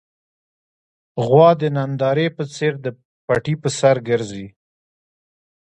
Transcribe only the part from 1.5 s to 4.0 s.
د نندارې په څېر د پټي پر سر